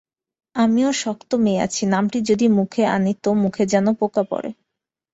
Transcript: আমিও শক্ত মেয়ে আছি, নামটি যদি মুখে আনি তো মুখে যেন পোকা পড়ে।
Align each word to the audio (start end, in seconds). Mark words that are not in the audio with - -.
আমিও 0.55 0.89
শক্ত 1.01 1.31
মেয়ে 1.43 1.63
আছি, 1.63 1.83
নামটি 1.85 2.17
যদি 2.29 2.45
মুখে 2.57 2.83
আনি 2.95 3.11
তো 3.23 3.29
মুখে 3.43 3.63
যেন 3.65 3.85
পোকা 3.93 4.23
পড়ে। 4.23 4.49